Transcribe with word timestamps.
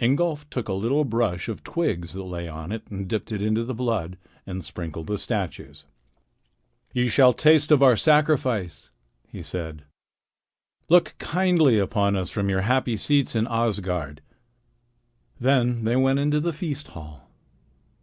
Ingolf 0.00 0.48
took 0.48 0.68
a 0.70 0.72
little 0.72 1.04
brush 1.04 1.50
of 1.50 1.62
twigs 1.62 2.14
that 2.14 2.22
lay 2.22 2.48
on 2.48 2.72
it 2.72 2.86
and 2.90 3.06
dipped 3.06 3.30
it 3.30 3.42
into 3.42 3.62
the 3.62 3.74
blood 3.74 4.16
and 4.46 4.64
sprinkled 4.64 5.06
the 5.06 5.18
statues. 5.18 5.84
"You 6.94 7.10
shall 7.10 7.34
taste 7.34 7.70
of 7.70 7.82
our 7.82 7.94
sacrifice," 7.94 8.88
he 9.28 9.42
said. 9.42 9.84
"Look 10.88 11.14
kindly 11.18 11.78
on 11.78 12.16
us 12.16 12.30
from 12.30 12.48
your 12.48 12.62
happy 12.62 12.96
seats 12.96 13.36
in 13.36 13.46
Asgard." 13.50 14.22
Then 15.38 15.84
they 15.84 15.94
went 15.96 16.20
into 16.20 16.40
the 16.40 16.54
feast 16.54 16.88
hall. 16.88 17.28